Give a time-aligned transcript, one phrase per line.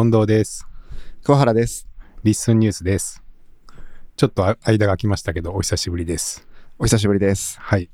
[0.00, 0.64] 近藤です。
[1.24, 1.88] 桑原です。
[2.22, 3.20] リッスンニュースです。
[4.16, 6.46] ちょっとあ間が空きましたけど、お久しぶりです。
[6.78, 7.58] お久しぶりです。
[7.60, 7.90] はい。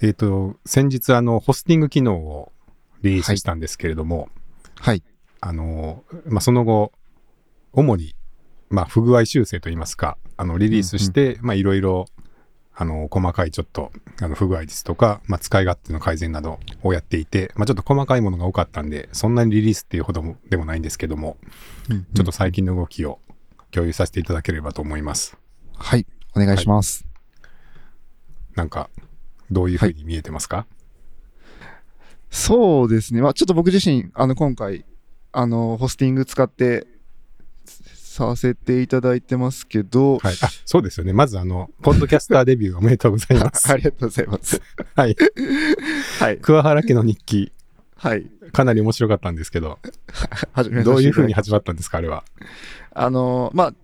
[0.00, 2.52] えっ、と、先日、あの、ホスティング機能を
[3.02, 4.28] リリースしたんですけれども、
[4.76, 5.02] はい。
[5.40, 6.92] あの、まあ、その後、
[7.72, 8.14] 主に、
[8.68, 12.06] まあ、不具合修正といいますか、あの、リリースして、まあ、いろいろ、
[12.74, 21.36] あの、細かいちょっと、あの、不具合ですとか、まあ、使い勝手の改善などをやっていて、まあ、ちょっと細かいものが多かったんで、そんなにリリースっていうほどもでもないんですけども、
[22.14, 23.18] ちょっと最近の動きを
[23.70, 25.36] 共有させていただければと思います。
[25.76, 26.06] はい。
[26.34, 27.06] お願いします。
[28.54, 28.88] なんか、
[29.50, 30.66] どういうふうに見えてますか、
[32.30, 33.20] そうですね。
[33.20, 34.84] まあちょっと僕自身、あの、今回、
[35.32, 36.86] あの、ホスティング使って
[38.26, 41.12] させていただいてますけど、はい、あ、そうですよね。
[41.12, 43.72] まず、あの、ポッドキャスターデビューおめでとうございます。
[43.72, 44.60] ありがとうございます。
[44.94, 45.16] はい。
[46.18, 46.38] はい。
[46.38, 47.52] 桑原家の日記、
[47.96, 48.26] はい。
[48.52, 49.78] かなり面白かったんですけど、
[50.84, 52.24] どういうふうには始まったんですか、あれは？
[52.92, 53.74] あの、まあ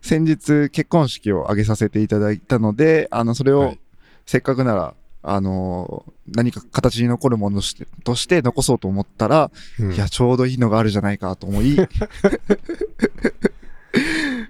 [0.00, 3.80] 先日結婚式を挙げさせていただいたので、あの、それをはい
[4.26, 4.94] せっかくなら、
[5.26, 7.62] あの、何か形に残るもの
[8.04, 11.76] として残そうと思ったら、うんいや、ちょうどいいのがあるじゃないかと思い、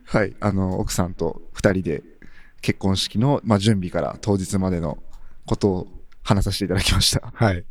[0.05, 2.03] はい、あの、奥さんと二人で
[2.61, 4.99] 結婚式の、まあ、準備から当日までの
[5.47, 5.87] ことを
[6.25, 7.33] 話させていただきました。
[7.33, 7.65] はい。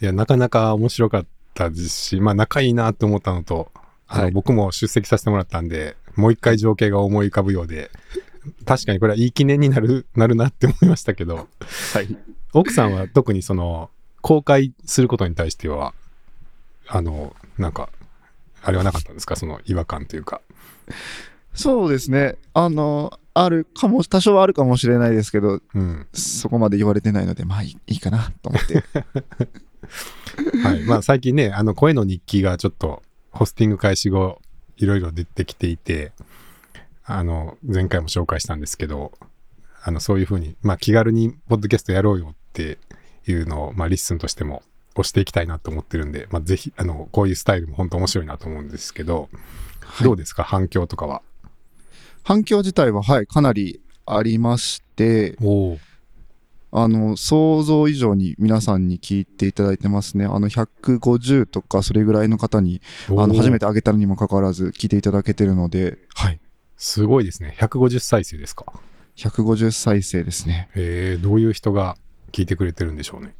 [0.00, 3.70] いや、なかなか面白かったですし、まあ、仲いいなと思ったのと、
[4.08, 7.90] あの、はい僕も出席させてもらったんで、もう一回情景が思い浮かぶようで、
[8.64, 11.48] 確かにこれはいい記念になる、なるなって思いましたけど、
[11.94, 12.16] はい。
[12.52, 13.90] 奥さんは特にその、
[14.20, 15.94] 公開することに対しては、
[16.86, 17.88] あの、なんか、
[18.62, 19.36] あれはなかったんですか？
[19.36, 20.40] その違和感というか。
[21.54, 22.36] そうですね。
[22.54, 26.06] あの、あるかも、多少はあるかもしれないですけど、うん。
[26.12, 28.84] そこまで言われてないので、まあいいかなと思って。
[30.62, 30.82] はい。
[30.84, 34.40] まあ最近ね、あの声の日記がちょっとホスティング開始後、
[34.76, 36.12] いろいろ出てきていて、
[37.04, 39.12] あの、前回も紹介したんですけど、
[39.82, 42.78] あの、そういうふうに、まあ気軽にポッドキャストやろうよって
[43.26, 44.62] いうのを、まあ LISTEN としても
[44.94, 49.28] 押していきたいなと思ってるんで、まあぜひ、あの、こういうスタイルも本当面白いなと思うんですけど、
[49.80, 50.44] はいどうですか？
[50.44, 51.22] 反響とかは？
[52.22, 55.36] 反響自体は、はい、かなりありまして。
[56.74, 60.24] あの、想像以上に皆さんに聞いていただいてますね。
[60.24, 62.80] あの、150とかそれぐらいの方に、
[63.10, 63.58] あの、初めて。
[63.58, 66.40] てあげたのにもかかわらず聞いていただけてるので、はい。
[66.82, 67.54] すごいですね。
[67.60, 68.64] 150再生ですか
[69.16, 70.68] ？150再生ですね。
[70.74, 71.96] えー、どういう人が
[72.32, 73.36] 聞いてくれてるんでしょうね。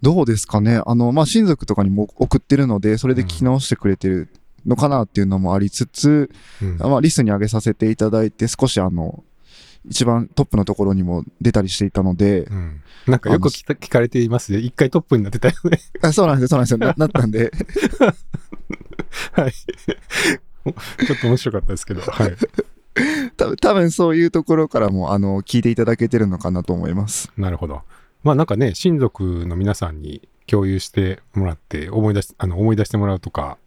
[0.00, 0.80] どうですかね？
[0.86, 4.30] あの、まあ、親族とかにも送ってるので、それで聞き直してくれてる
[4.64, 6.30] のかなっていうのもありつつ、
[6.62, 9.22] うんまあ、リストに上げさせていただいて、少しあの、
[9.86, 12.80] 一番トップのところにも出たりしていたので、うん。
[13.06, 14.60] なんかよく聞かれていますね。
[14.60, 15.78] 一回トップになってたよね。
[16.00, 16.78] あそうなんですよ、そうなんですよ。
[16.78, 17.52] ななったんで、
[19.32, 19.52] はい。
[21.06, 22.00] ちょっと面白かったですけど。
[22.10, 22.36] はい。
[23.36, 27.30] 多分多分そういうところからも、あの、聞いていただけてるのかなと思います。
[27.36, 27.82] なるほど。
[28.22, 33.58] まあなんかね、親族の皆さんに共有してもらって、思い出し、あの、思い出してもらうとか、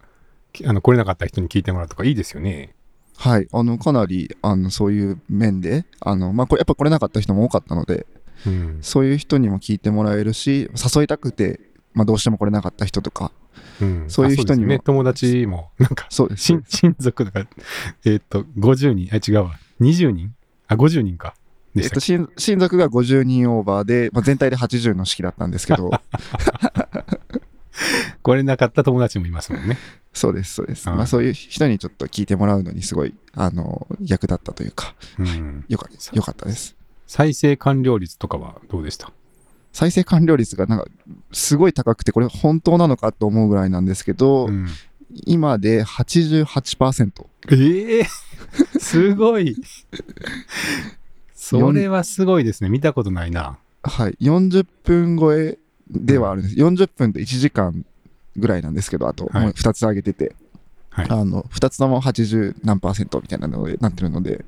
[0.52, 2.74] きあの、来れなかった人に聞いてもらうとかいいですよね。
[3.18, 3.48] はい。
[3.52, 8.08] あの、かなり、あの、そういう面で、あの、まあ、これ、やっぱ来れなかった人も多かったので、
[8.48, 8.78] うん。
[8.82, 11.60] そういう人にも聞いてもらえるし、誘いたくて、
[11.94, 13.34] まあ、どうしても来れなかった人とか、
[13.82, 16.54] うん、そういう人にもね、友達も、 なんか、そうです。
[16.54, 17.48] 親親族とか、
[18.06, 19.60] えーっと、50人、あ、違うわ。
[19.80, 20.34] 20人？
[20.68, 21.36] あ、50人か。
[21.76, 25.92] でえっと、親親族が50人オーバーで、まあ、全体で80の式だったんですけど、
[28.24, 29.78] 来れなかった友達もいますもんね。
[30.12, 30.88] そうです、そうです。
[30.90, 35.66] はいまあ、そういう人にちょっと聞いてもらうのにすごい、あの、役立ったというか、うん。
[35.70, 36.76] よかよかったです。
[37.08, 39.12] 再生完了率とかはどうでした？
[39.72, 40.86] 再生完了率がなんか、
[41.32, 44.68] すごい高くて、これ本当なのかと思うぐらいなんですけど、うん。
[45.26, 47.26] 今で88%。
[47.52, 48.08] ええ
[48.80, 49.56] すごい。
[51.34, 52.70] それはすごいですね。
[52.70, 53.58] 見たことないな。
[53.84, 54.18] はい。
[54.22, 55.58] 40分超え
[55.90, 56.56] ではあるんです。
[56.56, 57.86] 40分と1時間
[58.38, 60.36] ぐらいなんですけど、あと、はいもう2つ上げてて、
[60.90, 61.08] はい。
[61.10, 64.46] あの、2つとも80何パーセントみたいなので、なってるので、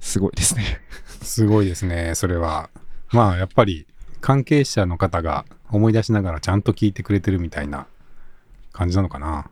[0.00, 0.80] すごいですね。
[1.22, 2.14] すごいですね。
[2.14, 2.70] それは。
[3.12, 3.86] まあ、やっぱり
[4.26, 7.86] 関係者の方が思い出しながらちゃんと聞いてくれてるみたいな
[8.72, 9.48] 感じなのかな。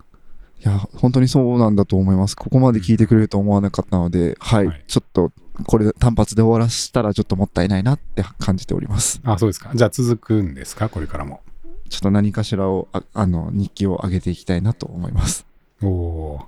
[0.58, 2.34] いや、本当にそうなんだと思います。
[2.34, 4.66] ここまで聞いてくれると思わなかったので、はい。
[4.66, 5.30] はいちょっと、
[5.64, 9.20] これ単発で終わらせたらちょっともったいないなって感じております。
[9.22, 9.70] あ、そうですか。
[9.72, 10.88] じゃあ続くんですか？
[10.88, 11.40] これからも。
[11.88, 15.46] ちょっと何かしらを、ああの、日記を上げていきたいなと思います。
[15.84, 16.38] おお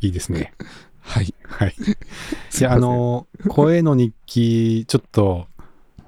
[0.00, 0.54] ーいいですね。
[1.02, 1.34] はい。
[1.44, 1.74] はい。
[2.58, 5.48] いや、あの、声の日記、ちょっと、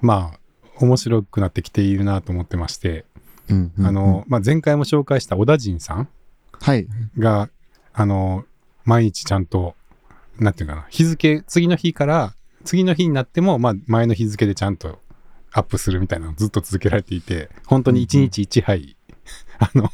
[0.00, 0.39] まあ、
[0.80, 3.04] 面白くなってきているなと思ってまして、
[3.48, 6.08] うんうんうんあの、まあ、前回も紹介した小田陣さん
[6.60, 6.86] はい。
[7.18, 7.50] が、
[7.92, 8.44] あの、
[8.84, 9.74] 毎日ちゃんと、
[10.38, 12.34] なんていうかな、日付、次の日から、
[12.64, 15.00] 次の日になっても、まあ、前の日付でちゃんと
[15.52, 18.96] アップするみたいなのをずっと続けられていて、本当に1日1杯、
[19.58, 19.90] あの、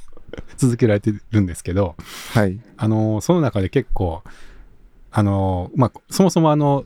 [0.56, 1.97] 続けられてるんですけど、
[2.35, 2.61] はい。
[2.77, 4.23] あの、その中で結構、
[5.11, 6.85] あの、まあ、そもそもあの、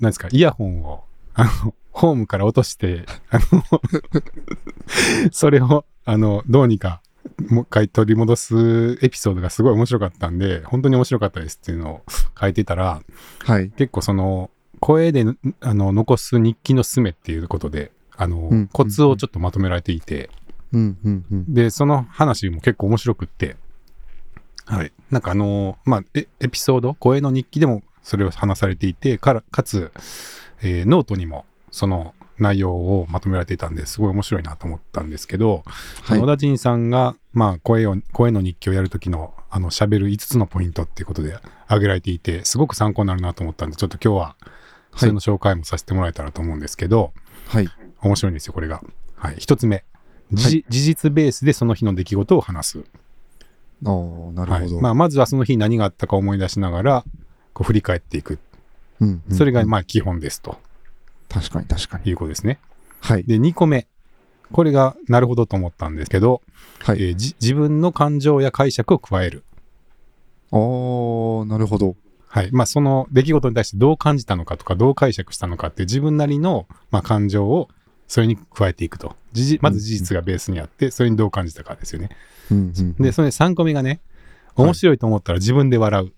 [0.00, 1.03] なんですか、イヤホンを、
[1.34, 3.62] あの、ホームから落として、あの、
[5.32, 7.00] それを、あの、どうにか、
[7.48, 12.02] もう一回取り戻すエピソードがすごい面白かったんで、本当に面白かったですっていうのを
[12.38, 13.02] 書いてたら、
[13.40, 13.70] はい。
[13.70, 14.50] 結構その、
[14.80, 15.24] 声で
[15.60, 20.30] あの残す日記のすめっていうことで、あの、うんコツをちょっとまとめられていて、
[20.72, 21.54] うん、うん、うん。
[21.54, 23.56] で、その話も結構面白くって、
[24.66, 24.92] はい。
[25.10, 29.90] なんかあのーまあエ、エピソード、声の日記でもそれを話されていて、からかつ、
[30.62, 35.62] えーノートにもその内容をまとめられていたんですごい面白いなと思ったんですけど、
[36.02, 36.26] はい小。
[36.26, 44.36] 田陣さんが、まあ、声を、声の日記をやるときの、あの、喋る5つのポイントっていうことで挙げられていて、すごく参考になるなと思ったんで、ちょっと今日は、
[44.96, 47.12] それの紹介もさせてもらえたらと思うんですけど、
[47.46, 47.68] はい。
[48.00, 48.82] 面白いんですよ、これが。
[49.16, 49.36] はい。
[49.38, 49.84] 一つ目。
[50.32, 52.84] じ事実ベースでその日の出来事を話す。
[54.32, 54.80] なるはいほど。
[54.80, 57.04] まあ、まずはその日何があったか思い出しながら、
[57.54, 58.38] こう振り返っていく。
[59.00, 60.56] うんうんそれがまあ基本ですと
[61.28, 62.10] 確かに確かに。
[62.10, 62.58] いうことですね。
[63.00, 63.24] はい。
[63.24, 63.88] で、2個目。
[64.52, 66.42] これがなるほどと思ったんですけど、
[66.80, 67.02] はい。
[67.02, 69.42] えーじ自分の感情や解釈を加える。
[70.52, 71.96] おーなるほど。
[72.28, 72.50] はい。
[72.52, 77.68] まあ、その出来事に対してどう感じたのかとか、どう解釈したのかっていう自分なりの、まあ、感情を
[78.06, 79.16] それに加えていくと。
[79.32, 82.10] 事実まず事実がベースにあって、それにどう感じたかですよね。
[82.50, 84.00] うんうんで、それで3個目がね、はい
[84.56, 86.12] 面白いと思ったら自分で笑う。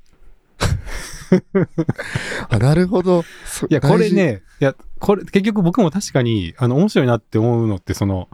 [2.49, 3.25] あなるほど。
[3.45, 8.29] そいや、これね、いや、これ、結局僕も確かに、あの、面白いなって思うのって、その、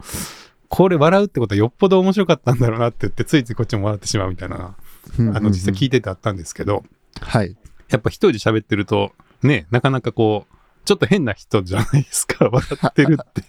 [0.69, 4.77] これ笑うってことはよっぽど面白かったんだろうなって言って、ついついこっちも笑ってしまうみたいな、
[5.19, 6.85] あの、実際聞いててあったんですけど、
[7.21, 7.56] はい。
[7.91, 9.12] やっぱ一人で喋ってると、
[9.43, 10.55] ね、なかなかこう、
[10.85, 13.43] ちょっと変な人じゃないですか、 笑ってるって。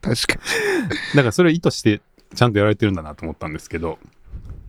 [0.00, 0.40] 確か
[1.14, 2.00] だからそれを意図して
[2.34, 3.98] ちゃんとやられてるんだなと思ったんですけど、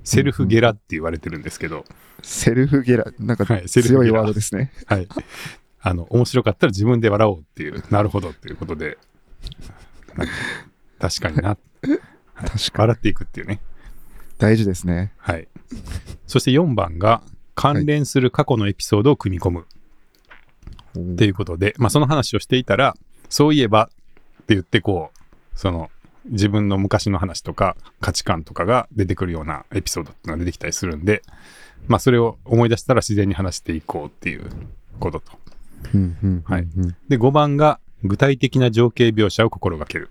[0.04, 1.84] セルフゲラって言われてるんですけど、に。
[2.24, 4.72] セルフゲラ、なんか強いワードですね。
[4.88, 5.08] はい。
[5.82, 8.98] あの、面白かったら自分で笑おうっていう、 なるほどっていうことで、
[11.00, 11.58] 確かにな、
[12.36, 12.60] 確かに。
[12.76, 13.60] 笑っていくっていうね。
[14.38, 15.14] 大事ですね。
[15.18, 15.48] はい。
[16.26, 17.22] そして4番が、
[17.56, 19.68] 関連する過去のエピソードを組み込む
[20.98, 22.96] っていうことで、まあその話をしていたら、
[23.30, 23.90] そういえば
[24.42, 25.20] って言ってこう、
[25.54, 25.92] その、
[26.26, 31.22] 自分の昔の話とか価値観とかが出てくるようなエピソードっていうのが出てきたりするんで、
[31.88, 34.50] まあそれを思い出したら自然に話していこうっていう
[35.00, 35.32] ことと。
[35.94, 40.10] うんうんうんはいうんで、5番が具体的な情景描写を心がける。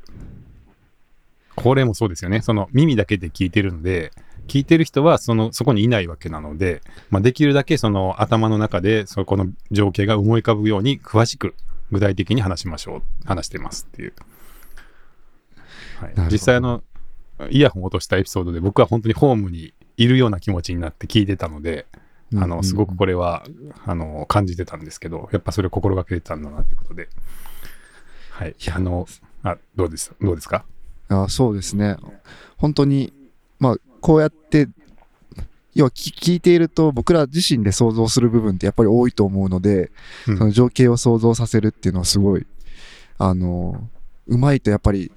[1.54, 2.40] これもそうですよね。
[2.40, 4.12] その耳だけで聞いてるので、
[4.48, 11.54] 聞いてる人はそのそこにいないわけなので、まあ、できるだけその頭の中でそこの情景が思い浮かぶように詳しく
[11.90, 13.02] 具体的に話しましょう。
[13.25, 14.14] 話してますっていう。
[16.00, 16.82] はい実際あの、
[17.50, 21.86] イヤホンを落としたエピソードで僕は本当にホームにいるような気持ちになって聞いてたので、
[22.34, 23.44] あの、すごくこれは、
[23.84, 27.08] あの、感じてたんですけど、やっぱそれを心がけてたんだなってことで。
[28.30, 28.56] はい。
[28.58, 29.06] いやあの、
[29.42, 30.64] あ、どうですどうですか？
[31.08, 31.96] あそうですね。
[32.56, 33.12] 本当に、
[33.58, 34.68] まあ、こうやって、
[35.74, 39.90] 要は聞聞いていると僕ら自身で想像する部分ってやっぱり多いと思うので、
[40.26, 42.46] うんその情景を想像させるっていうのはすごい、
[43.18, 43.88] あの、
[44.26, 45.12] うまいとやっぱり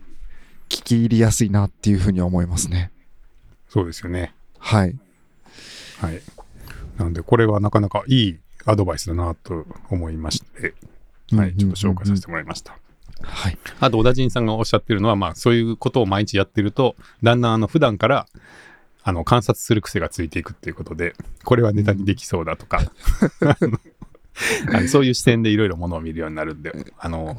[0.67, 2.91] 聞き入りやすいなっていうふうには思いますね。
[3.69, 4.33] そうですよね。
[4.65, 4.95] はい。
[6.01, 6.21] はい。
[6.97, 10.73] なので、これはなかなかいいアドバイスだなと思いまして、
[11.35, 11.55] はい。
[11.55, 12.75] ちょっと紹介させてもらいました。
[13.21, 13.57] はい。
[13.79, 18.27] あと、小田陣さんがおっしゃってるのは、まあ、そういうことを毎日やってると、だんだん、あの、普段から、
[19.03, 22.81] あの、観察する癖がついていくっていうことで、これはネタにできそうだとか、
[24.73, 27.37] あのそういう視点でいろいろものを見るようになるんで、あの、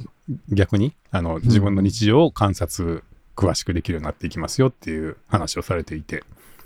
[0.48, 3.02] 逆に、あの、自分の日常を観察、
[3.34, 6.22] 詳しくできるようになっていきますよっていう話をされていて、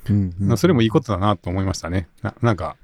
[0.09, 2.09] うんうんそれもいいことだなと思いましたね。
[2.23, 2.76] ななんか、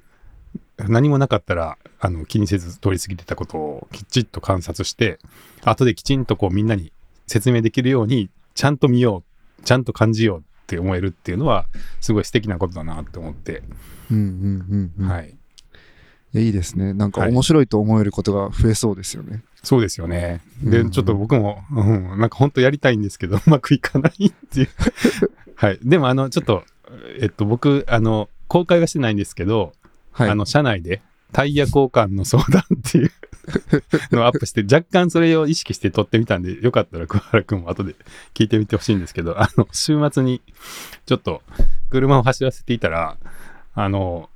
[0.78, 5.18] 何もなかったらあの気にせず通り過ぎてたことをきちっと観察して、
[5.62, 6.92] 後できちんとこうみんなに
[7.26, 9.24] 説明できるように、ちゃんと見よ
[9.60, 11.66] う、ちゃんと感じようって思えるっていうのは、
[12.00, 13.62] すごい素敵なことだなって思って、
[14.10, 15.08] うんうんうんうん。
[15.08, 15.30] はい。
[15.30, 16.92] いやいいですね。
[16.92, 19.42] なんかはい面白いと思えることが増えそうですよね。
[19.62, 20.42] そうですよね。
[20.62, 24.68] で、うんちょっと僕も、うん、なんか本当やりたいんですけど、うまくいかないっていう。
[25.56, 25.78] はい。
[25.82, 26.64] でも、あの、ちょっと、
[27.20, 29.72] えっと、僕、あの、公開はしてないんですけど、
[30.12, 30.30] はい。
[30.30, 31.02] あの、社内で
[31.32, 33.10] タイヤ交換の相談っていう
[34.14, 37.94] のをアップして、若干それを意識して撮ってみたんで、よかったら桑原くんも後で
[38.34, 40.40] 聞いてみてほしいんですけど、あの、週末に
[41.06, 41.42] ちょっと
[41.90, 43.16] 車を走らせていたら、
[43.74, 44.30] あの、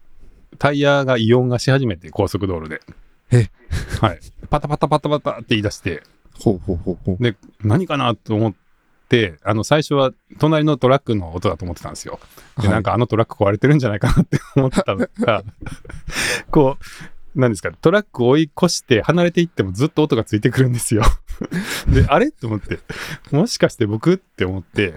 [0.59, 2.81] タイヤが異音がし始めて、高速道路で。
[3.31, 3.49] え？
[4.01, 4.21] はい。
[4.51, 6.03] パタパタパタパタって言い出して、
[6.39, 7.23] ほうほうほうほう。
[7.23, 8.59] で、何かなと思って、
[9.43, 12.21] あの、最初は隣のトラックの音だと思ってたんですよ。
[12.61, 15.45] で、はいなんかあのトラック壊れてるんじゃないかなって思ったのが、
[16.51, 16.85] こう、
[17.35, 21.03] 何ですか、トラックを追い越して離れていってもずっと音がついてくるんですよ。
[21.89, 22.31] で、あれ？
[22.31, 22.79] と思って、
[23.31, 24.15] もしかして僕？
[24.15, 24.95] って思って、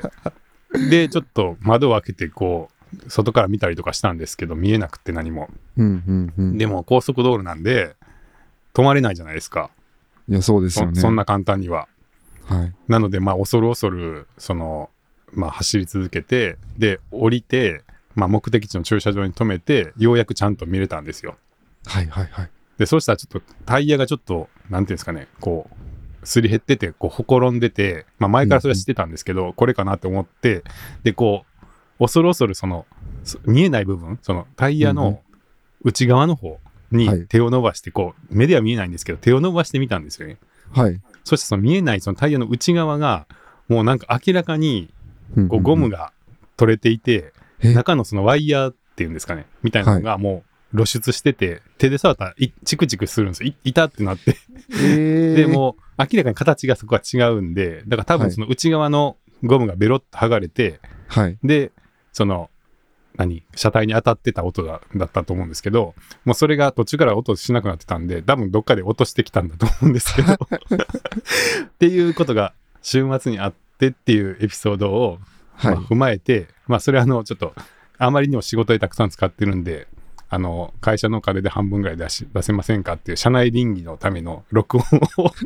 [0.90, 5.50] で、ちょっと窓を開けて、こう、外から見たりとかしたんですけど、見えなくて何も。
[5.78, 6.58] うんうんうん。
[6.58, 7.96] でも高速道路なんで、
[8.74, 9.70] 止まれないじゃないですか。
[10.28, 11.00] いや、そうですそよね。
[11.00, 11.88] そんな簡単には。
[12.46, 12.74] はい。
[12.88, 14.90] なので、まあ、恐る恐る、その、
[15.32, 17.84] まあ、走り続けて、で、降りて、
[18.16, 21.38] まあ、目的地の駐車場に止めて、ようやくちゃんと見れたんですよ。
[21.86, 22.50] はいはいはい。
[22.78, 30.64] で、そうしたらちょっとタイヤがちょっと、なんていうんですかね、こう、すり減ってて、こう、ほころんでて、まあ、前からそれは知ってたんですけど、これかなと思って、
[31.04, 31.46] で、こ
[32.00, 32.86] う、恐る恐る、その、
[33.24, 35.22] そ見えない部分、そのタイヤうんうんの
[35.84, 36.60] 内側の方はい
[36.94, 40.38] に手を伸ばして、こう、目では見えないんですけど、手を伸ばしてみたんですよね。
[40.72, 41.02] はい。
[41.24, 43.28] そしてその見えないそのタイヤの内側が、
[43.68, 44.94] もうなんか明らかに
[45.36, 46.12] うんこうゴムが
[46.58, 47.74] 取れていて、え？
[47.74, 53.54] 中のそのワイヤーっていうんですかね、みたいなのがもう露出してて、手で触ったらいチクチクするんですよ。
[53.74, 54.38] たってなって。
[54.72, 61.38] えー、 で、もう明らかに形がそこは違うんで、だから多はい分その内側のゴムがベロッと剥がれて、はい。
[61.44, 61.72] で、
[62.12, 62.50] その、
[63.18, 63.44] 何？
[63.56, 70.38] 車体に当たってた音だだったと思うんですけど、もうそれが途中から音しなくなってたんで、多分どっかで落としてきたんだと思うんですけど、 っ
[71.80, 75.20] ていうことが週末にあってっていうエピソードを、
[75.56, 75.76] はい。
[75.76, 77.54] まあ、踏まえて、まあそれあのちょっと
[77.98, 79.88] あまりにも仕事でたくさん使ってるんで、
[80.34, 84.84] あの会社の金で半分ぐらい出し出せませんかっていう社内倫理のための録音
[85.20, 85.32] を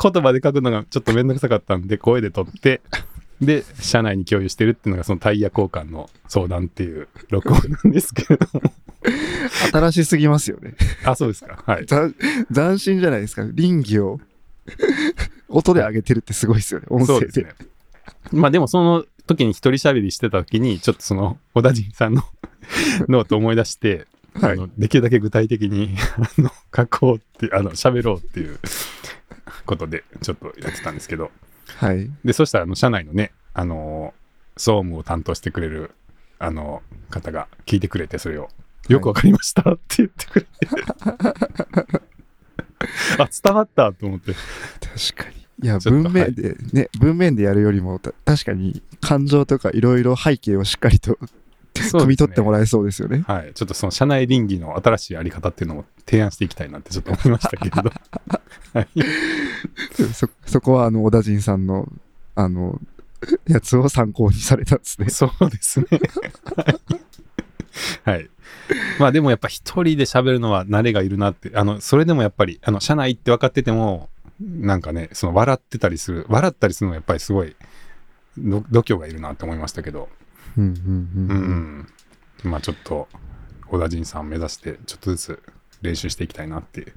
[0.00, 2.82] 言葉で書くのがちょっとめんどくさかったんで声で撮って
[3.44, 8.72] で社内に共有してるっていうのがそのタイヤ交換の相談っていう録音なんですけれども
[9.72, 10.74] 新しすぎますよね。
[11.04, 12.08] あそうですかはいざ
[12.52, 13.46] 斬新じゃないですか。
[13.52, 14.20] 倫理を
[15.48, 16.86] 音で上げてるってすごいですよね。
[16.88, 17.26] 音声で。
[17.26, 17.54] ですね。
[18.32, 22.22] まあでもその時に一人喋りしてた時に、ちょっとその 小田陣さんの
[23.08, 28.58] ノートを思い出して、はいあのできるだけ具体的にあの 書こうって、あの喋ろうっていう
[29.64, 31.30] ことでちょっとやってたんですけど、
[31.76, 32.10] はい。
[32.24, 34.14] で、そしたらあの社内のね、あの
[34.56, 35.92] 総務を担当してくれる
[36.38, 38.48] あの方が聞いてくれて、それを。
[38.88, 40.48] よくわかりましたって言ってくれて。
[43.18, 44.34] あ、伝わったと思って。
[45.14, 45.44] 確かに。
[45.62, 51.18] いや、文面で、ね、文面でやるよりも、た確かに感情とかいろいろ背景をしっかりと
[51.74, 53.24] 汲み取ってもらえそうですよね。
[53.26, 57.92] はい、ちょっとその社内倫理の新しいやり方っていうのを提案していきたいなってちょっと思いましたけれど。
[58.74, 58.88] はい、
[60.12, 61.88] そ、そこは、あの、小田陣さんの、
[62.34, 62.80] あの、
[63.46, 65.08] やつを参考にされたんですね。
[65.08, 65.86] そうですね。
[68.04, 68.14] はい。
[68.16, 68.30] はい
[68.98, 74.08] まあでもやっぱ一人で喋るのは慣れがいるなって、あの、それでもやっぱり、あの、社内って分かってても、
[74.40, 77.54] なんかね、その笑ってたりする、笑ったりするのはやっぱりすごい、
[78.38, 80.08] ど度胸がいるなって思いましたけど、
[80.56, 81.88] うんうんううん
[82.44, 82.48] うん。
[82.48, 82.50] ん。
[82.50, 83.08] まあちょっと、
[83.66, 85.42] 小田陣さん目指して、ちょっとずつ
[85.82, 86.92] 練習していきたいなって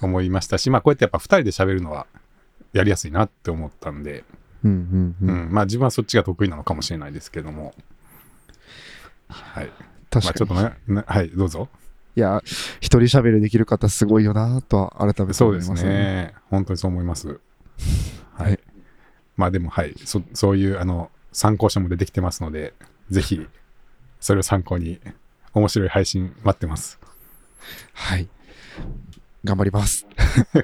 [0.00, 2.06] 思いましたし、まあこうやってやっぱ二人で喋るのは
[2.72, 4.24] やりやすいなって思ったんで、
[4.64, 5.48] うんうんううん。
[5.48, 7.74] ん、まあ自分はそっちが得意なのかもしれないですけども、
[9.28, 9.66] はい。
[9.66, 9.72] ま
[10.20, 10.62] あちょっ確かに。
[10.62, 11.68] とね、ねはい、どうぞ。
[12.14, 12.42] いや、
[12.80, 15.90] 一人喋りできる方すごいよなとは改めてそうです思いますね。
[15.90, 16.34] ね。
[16.50, 17.28] 本当にそう思います。
[17.28, 18.42] はい。
[18.42, 18.60] はい
[19.34, 22.74] まあでも、はいそ、そういうあの参考書も出てきてますので、
[23.10, 23.46] ぜひ、
[24.20, 25.00] それを参考に、
[25.54, 26.98] 面白い配信待ってます。
[27.92, 28.28] はい。
[29.44, 30.06] 頑張ります。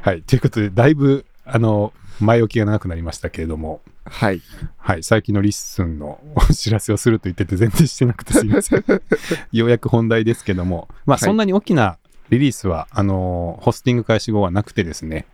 [0.00, 0.22] はい。
[0.22, 4.42] ということで、だいぶ、あの、前置きが長くなりましたけれども、はい。
[4.76, 5.02] はい。
[5.02, 8.84] 最近の LISTEN の お知らせをすると言ってて、全然してなくてすいません。
[9.52, 11.98] ようやく本題ですけども、まあ、はいそんなに大きな
[12.30, 15.26] リリースは、あの、ホスティング開始後はなくてですね、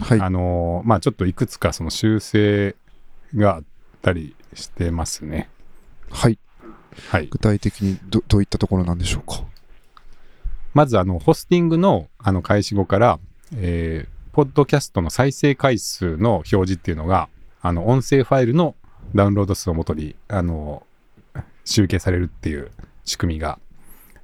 [0.00, 0.20] はい。
[0.20, 2.74] あのーまあちょっといくつかその修正
[3.34, 3.64] があっ
[4.02, 5.48] たりしてますね。
[6.10, 6.38] はい。
[7.10, 7.26] はい。
[7.26, 9.44] 具体的にどどういったところなんでしょうか？
[10.74, 13.18] まずあの、ホスティングのあの開始後から、
[13.56, 17.28] えーポッドキャストの再生回数の表示っていうのが、
[17.60, 18.76] あの、音声ファイルの
[19.12, 20.86] ダウンロード数をもとに、あの、
[21.64, 22.70] 集計されるっていう
[23.04, 23.58] 仕組みが、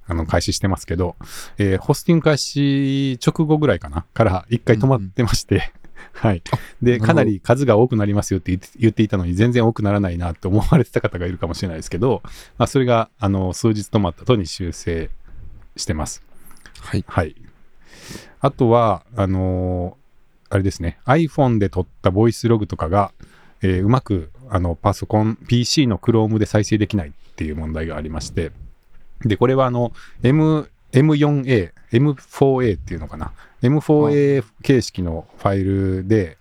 [0.08, 1.16] あの、開始してますけど、
[1.58, 5.72] えーホスティング開始直後ぐらいかなから一回止まってまして、
[6.12, 6.42] はい。
[6.82, 12.22] で、かなり数が多くなりますよって言って言っていたのに全然多くならないなって思われてた方がいるかもしれないですけど、
[12.58, 15.10] まあ、それが、あの、数日止まった後に修正
[15.76, 16.22] してます。
[16.80, 17.04] はい。
[17.06, 17.34] はい。
[18.40, 20.06] あとは、あのー
[20.48, 23.12] あれですね、iPhone で撮ったボイスログとかが、
[23.62, 28.52] えーうまくあのパソコン、PC の Chrome で再生できないっていう問題がありまして、
[29.24, 29.92] で、これはあの
[30.22, 33.32] M、M4A、M4A っていうのかな。
[33.62, 36.38] M4A 形式のファイルで、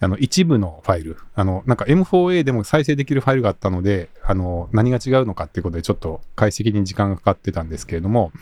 [0.00, 8.32] あの一部のファイル、あのなんか M4A でも再生できるファイルがあったので、あの何が違うのかっていうことでちょっと解析に時間がかかってたんですけれども、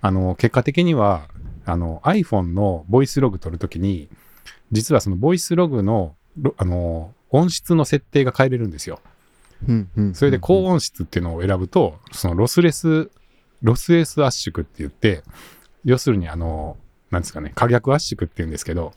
[0.00, 1.28] あの結果的には
[1.66, 4.08] あの iPhone のボイスログ取るときに、
[4.72, 9.00] 実はそのボイスログのロあの音質の設定が変えれるんですよ。
[9.68, 13.10] うんうんそれで高音質っていうのを選ぶと、そのロスレス、
[13.62, 15.22] ロスレス圧縮って言って、
[15.84, 16.76] 要するにあの、
[17.10, 18.92] なんですかね、可逆圧縮って言うんですけど、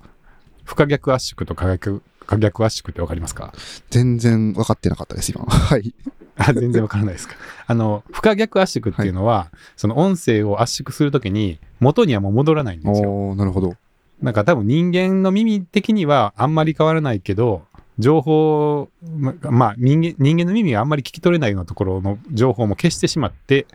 [0.65, 3.53] 不可逆圧縮と可逆可逆圧縮ってわかりますか？
[3.89, 5.45] 全然分かってなかったです、今。
[5.47, 5.93] はい。
[6.37, 7.35] あ全然わからないですか？
[7.67, 13.33] あの、不可逆圧縮っていうのは、その音声を圧縮するときに、元にはもう戻らないんですよ。
[13.35, 13.75] なるほど。
[14.21, 17.63] なんか多分人間の耳的にはあんまり変わらないけど、
[17.99, 23.67] 情報、ままあ人間人間の耳があんまり聞き取れないようなところの情報も消してしまって、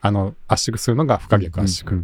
[0.00, 2.02] あの、圧縮するのが不可逆圧縮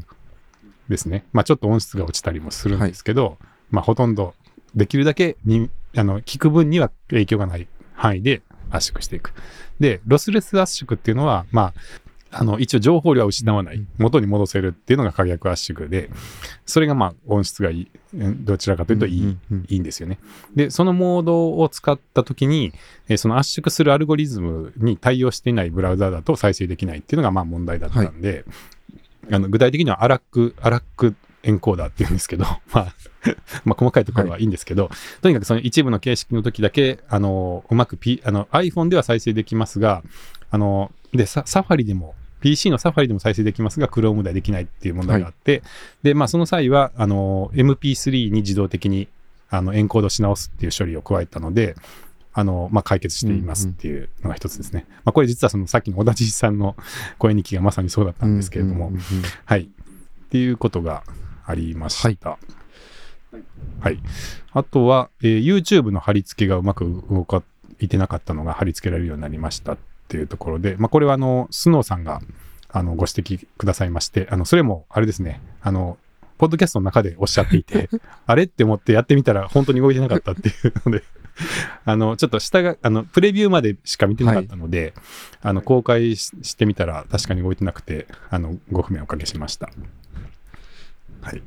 [0.89, 1.25] ですね。
[1.33, 3.37] まあちょっと音質が落ちたりもするんですけど、
[3.71, 4.35] まあほとんど
[4.75, 9.33] できるだけにあの聞く分には影響がない範囲で圧縮していく。
[9.81, 11.81] で、ロスレス圧縮っていうのは、まあ、
[12.31, 16.11] あの一応情報量は失わない、元に戻せるっていうのが可逆圧縮で、
[16.67, 19.67] それがまあ音質がいい、うんどちらかというといい、うんうんうん。
[19.69, 20.19] いいんですよね。
[20.55, 22.73] で、そのモードを使ったときに、
[23.09, 28.45] えーその圧縮するアルゴリズムに対応していないブラウザだと再生できないっていうのがまあ問題だったんで、
[29.31, 31.15] あの具体的にはアラック、アラック
[31.47, 32.95] エンコーダーっていうんですけど、 まあ、
[33.65, 34.91] まあ細かいところはいいんですけど、
[35.23, 40.03] とにかくその一部の形式の時だけ、あの、うまく、P、あの iPhone では再生できますが、
[40.51, 45.63] あの、で、ササファリでも、PC のサファリでも再生できますが、Chrome ではできないっていう問題があって、
[46.03, 49.09] で、まあその際は、あの、MP3 に自動的に
[49.51, 51.77] あのエンコードし直すっていう処理を加えたので、
[52.39, 54.85] あの、まあ、解決していますっていうのが一つですね。
[55.05, 56.77] まあ、これ実はそのさっきの小田知事さんの
[57.19, 59.03] 声日記がまさにそうだったんですけれども、うんうんうん
[59.47, 59.63] はい。
[59.63, 61.03] っていうことが
[61.47, 62.39] ありました。
[63.81, 63.99] はい。
[64.53, 67.43] あとは、えー YouTube の貼り付けがうまく動か
[67.81, 72.21] いてなかったのが貼り付けられるようになりましたっていうところで、まあ、これはあの、スノーさんが
[72.69, 75.99] あのご指摘くださいまして、あの、それもあれですね、あの、
[76.39, 77.91] ポッドキャストの中でおっしゃっていて、
[78.27, 81.03] あれって思ってやってみたら本当に動いてなかったっていうので、
[81.85, 84.95] あの、ちょっと下が、あの、プレビューまでしか見てなかったので、
[85.43, 89.71] あの、公開ししてみたら確かに動いてなくて、あの、ご不明おかけしました。
[91.23, 91.43] はい。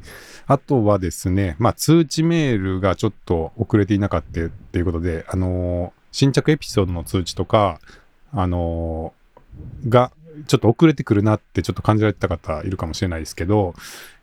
[0.48, 7.80] あとはですね、まあ、通知メールがちょっと遅れていなかったっていうことで、あのー新着エピソードの通知とか、
[8.32, 10.12] あのーが、
[10.48, 13.74] ちょっと遅れてくるなってちょっと感じられてた方いるかもしれないですけど、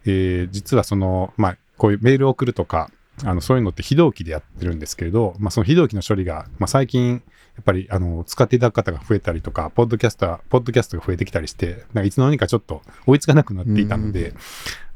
[0.04, 2.90] えー実はその、まあ、こういうメールを送るとか、
[3.24, 7.22] あの、そういうのって非同期でやってるんですけれど、まあ、その非同期の処理が、まあ、最近、
[7.56, 14.34] やっぱり、あの、使っていただく方が増えたりとか、ポッドキャスター、ポッドキャストが増えてきたりして、なんかいつの間にかちょっと追いつかなくなっていたので、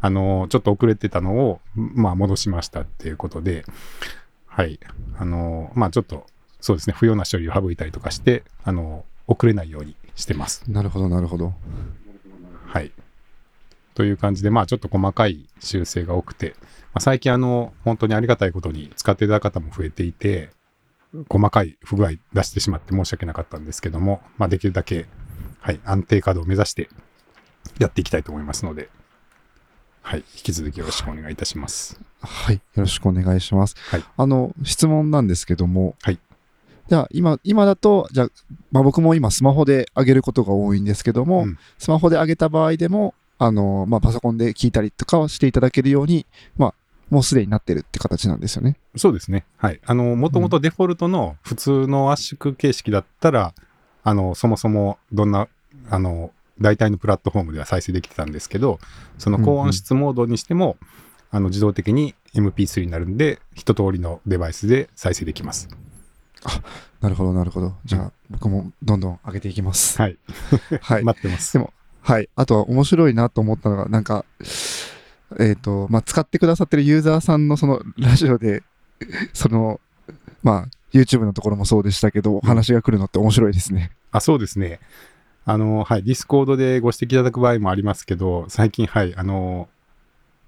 [0.03, 3.65] あの、ちょっと遅れてたのを、まあ、戻しましたっていうことで、
[4.47, 4.79] はい。
[5.19, 6.27] あの、まあ、ちょっと、
[6.61, 10.65] そうですね、不要な処理を省いたりとかして、あの、遅れないようにしてます。
[10.69, 11.55] なるほど、なるほど。
[12.67, 12.93] はい。
[13.95, 20.51] という感じで、まあちょっと細かい修正が多くて、まあ、最近あの、本当にありがたいことに使っていただく方も増えていて、
[21.29, 25.07] 細かい不具合出してしまって申し訳なかったんですけども、まあできるだけ、
[25.61, 26.89] はい、安定稼働を目指して
[27.79, 28.89] やっていきたいと思いますので、
[30.03, 32.01] はい、引き続きよろしくお願いいたします。
[32.21, 32.57] はい。
[32.57, 33.77] よろしくお願いします。
[33.91, 36.19] はいあの、質問なんですけども、はい。
[36.91, 38.29] じゃあ、今、今だと、じゃあ、
[38.73, 46.27] まあ僕も今スマホで上げることが多いんですけども、うんスマホで上げた場合でも、あの、まあパソコンで聞いたりとかはしていただけるように、
[46.57, 46.75] まあ、
[47.09, 48.77] もうすでになってるって形なんですよね。
[48.97, 49.45] そうですね。
[49.57, 49.81] はい。
[49.87, 53.55] あの、もともとデフォルトの普通の圧縮形式だったら、
[54.03, 55.47] あの、そもそもどんな、
[55.91, 58.81] あの、大体のプラットフォームでは再生できてたんですけど、
[59.17, 60.77] その高音質モードにしても、
[61.31, 65.69] あの、自動的に MP3 になるんで、一通りのデバイスで再生できます。
[67.01, 67.75] なるほど、なるほど。
[67.85, 70.01] じゃあ、僕もどんどん上げていきます。
[70.01, 70.19] はい。
[70.81, 71.05] はい。
[71.05, 71.53] 待ってます。
[71.55, 71.73] でも
[72.03, 72.29] はい。
[72.35, 74.25] あとは面白いなと思ったのが、なんか、
[75.39, 78.63] えっ、と、まあ、使ってくださってるユーザーさんのそのラジオで、
[79.33, 79.81] その、
[80.43, 83.93] まあ、YouTube のところもそうでしたけど、お話が来るのって面白いですね。
[84.11, 84.81] あ、そうですね。
[85.45, 89.69] あの、はい、 Discord でご指摘いただく場合もありますけど、最近、はい、あの、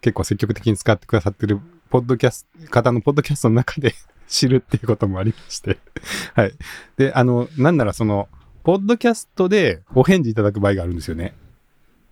[0.00, 3.94] 結構積極的に使ってくださってる、ポッドキャスト、方のポッドキャストの中で
[4.32, 5.78] 知るっていうこともありまして、
[6.34, 6.52] はい。
[6.96, 8.28] で、あの、なんならその、
[8.64, 11.34] ポッドキャストでお返事いただく場合があるんですよね。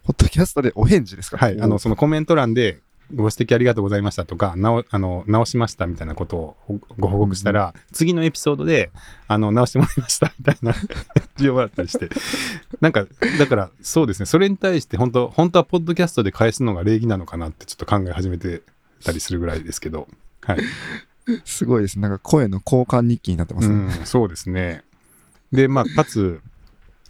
[0.05, 1.39] ポッドキャストでお返事ですか？
[1.39, 1.61] はい。
[1.61, 2.81] あの、そのコメント欄で、
[3.13, 8.91] ご指摘ありがとうございましたとか、なお、あの、直しましたみたいなことをごご報告したら、次のエピソードで、
[9.27, 10.73] あの、直してもらいましたみたいな
[11.39, 12.09] 需要があったりして、
[12.81, 13.07] なんか、
[13.39, 18.63] だから、そうですね、それに対して、本当本当はポッドキャストで返すのが礼儀なのかなってちょっと考え始めて
[19.05, 20.07] たりするぐらいですけど、
[20.43, 20.59] はい。
[21.45, 21.99] すごいです。
[21.99, 23.75] なんか声の交換日記になってますね。
[23.75, 24.83] うん、そうですね。
[25.53, 26.41] で、まあ、かつ、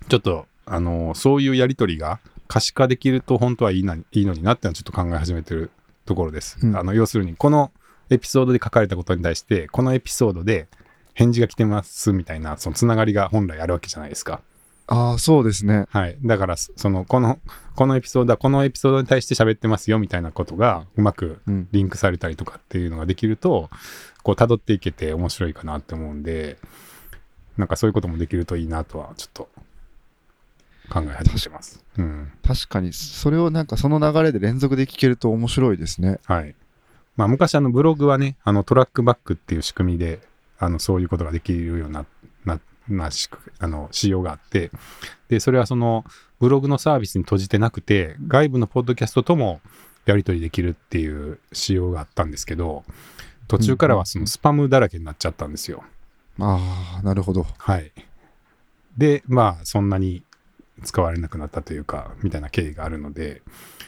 [0.09, 5.70] ちょっと、あの、そういうやりとりが可視化できると本当はいいないいのになってのはちょっと考え始めてる
[6.05, 6.59] ところです。
[6.62, 7.70] うんあの、要するに、この
[8.11, 10.68] エピソードで書かれたことに対して、このエピソードで
[11.14, 14.40] 返事が来てますみたいな、そのつながりが本来あるわけじゃないですか。
[14.90, 15.87] ああ、そうですね。
[15.90, 16.18] はい。
[16.22, 17.38] だから、その、この、
[17.76, 21.68] このエピソードは、このエピソードに対して喋ってますよみたいなことが、うまくうん。
[21.70, 23.70] リンクされたりとかっていうのができると、
[24.24, 26.59] こう、辿っていけて面白いかなって思うんで、
[27.57, 29.48] なんかそういうこともできるといいなとは、ちょっと、
[30.90, 31.85] 考え始めてます。
[31.96, 32.33] うん。
[32.44, 36.18] 確かに、それをなんかその流れで連続で聞けると面白いですね。
[36.26, 36.57] はい。
[37.16, 40.20] まあ、昔、あの、ブログはね、あの、トラックバックっていう仕組みで、
[40.59, 42.05] あの、そういうことができるような、
[42.44, 42.61] な、な、
[43.11, 44.71] しくあの、仕様があって、
[45.29, 46.05] で、それはその、
[46.38, 49.61] ブログのサービスに閉じてなくて、外部のポッドキャストとも
[50.07, 52.85] やり取りできるっていう仕様があったんですけど、
[53.47, 55.85] 途中からはそのスパムだらけになっちゃったんですよ。
[56.38, 57.47] ああ、なるほど。
[57.59, 57.93] はい。
[58.97, 60.23] で、まあ、そんなに
[60.83, 63.43] 使われなくなったというか、みたいな経緯があるので、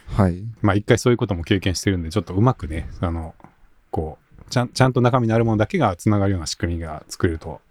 [0.09, 0.43] はい。
[0.61, 3.35] まあ、一回そういうことも経験してるんで、ちょっとうまくね、あの、
[3.91, 7.63] こう、ちゃんちゃんと中身のあるものだけがつながるような仕組みが作れると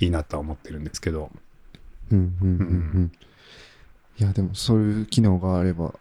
[0.00, 1.30] いいなとは思ってるんですけど、
[2.10, 2.64] うんうんうんう
[3.00, 3.12] ん。
[4.18, 5.94] いや、でもそういう機能があれば、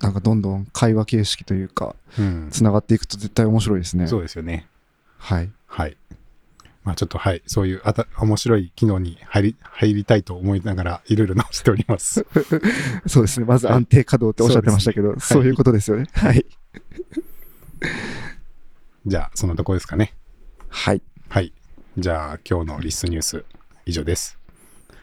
[0.00, 4.06] なんかどんどん会話形式というか、うん、つながっていくと絶対面白いですね。
[4.06, 4.66] そうですよね。
[5.18, 5.50] はい。
[5.66, 5.96] はい。
[6.82, 12.24] まあちょっとはい、そういうあた面白い機能に入り入りたいと思いながらいろいろ直しております。
[13.06, 13.46] そうですね。
[13.46, 16.06] まず安定稼働っておっしゃってましたけど、そうですねそういうことですよね。
[16.14, 16.46] はい。
[19.06, 20.14] じゃあ、そんなとこですかね。
[20.68, 21.02] はい。
[21.28, 21.52] はい。
[21.98, 23.44] じゃあ、今日のリスニュース
[23.86, 24.38] 以上です。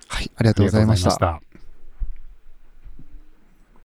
[0.08, 0.30] はい。
[0.36, 1.53] ありがとうございましたありがとうございました。